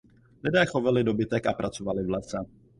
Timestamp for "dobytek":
1.03-1.45